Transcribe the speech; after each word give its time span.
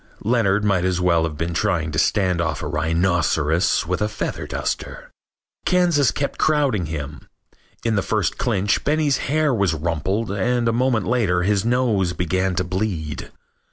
Leonard 0.23 0.63
might 0.65 0.83
as 0.83 0.99
well 0.99 1.21
have 1.25 1.37
been 1.37 1.53
trying 1.53 1.91
to 1.91 1.99
stand 1.99 2.41
off 2.41 2.63
a 2.63 2.67
rhinoceros 2.67 3.85
with 3.85 4.01
a 4.01 4.09
feather 4.09 4.47
duster. 4.47 5.11
Kansas 5.63 6.09
kept 6.09 6.39
crowding 6.39 6.87
him. 6.87 7.29
In 7.85 7.95
the 7.95 8.01
first 8.01 8.39
clinch 8.39 8.83
Benny's 8.83 9.17
hair 9.29 9.53
was 9.53 9.75
rumpled 9.75 10.31
and 10.31 10.67
a 10.67 10.73
moment 10.73 11.05
later 11.05 11.43
his 11.43 11.63
nose 11.63 12.13
began 12.13 12.55
to 12.55 12.63
bleed. 12.63 13.31